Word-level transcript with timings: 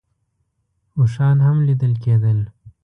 اوښان 0.99 1.37
هم 1.45 1.57
لیدل 1.67 1.93
کېدل. 2.03 2.39